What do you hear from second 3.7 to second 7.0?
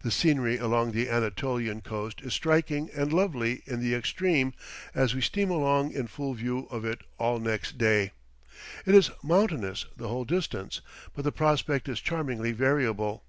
the extreme as we steam along in full view of